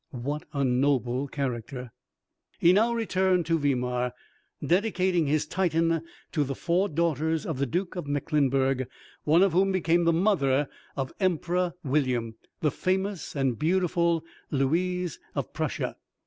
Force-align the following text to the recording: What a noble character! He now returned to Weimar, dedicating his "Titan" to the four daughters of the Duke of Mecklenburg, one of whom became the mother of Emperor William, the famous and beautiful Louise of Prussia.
What 0.23 0.45
a 0.51 0.63
noble 0.63 1.27
character! 1.27 1.91
He 2.57 2.73
now 2.73 2.91
returned 2.91 3.45
to 3.45 3.59
Weimar, 3.59 4.13
dedicating 4.65 5.27
his 5.27 5.45
"Titan" 5.45 6.01
to 6.31 6.43
the 6.43 6.55
four 6.55 6.89
daughters 6.89 7.45
of 7.45 7.59
the 7.59 7.67
Duke 7.67 7.95
of 7.95 8.07
Mecklenburg, 8.07 8.87
one 9.25 9.43
of 9.43 9.53
whom 9.53 9.71
became 9.71 10.05
the 10.05 10.11
mother 10.11 10.67
of 10.95 11.13
Emperor 11.19 11.75
William, 11.83 12.33
the 12.61 12.71
famous 12.71 13.35
and 13.35 13.59
beautiful 13.59 14.25
Louise 14.49 15.19
of 15.35 15.53
Prussia. 15.53 15.95